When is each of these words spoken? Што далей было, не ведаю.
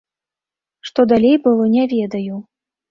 Што 0.91 1.07
далей 1.13 1.37
было, 1.49 1.63
не 1.77 1.83
ведаю. 1.97 2.45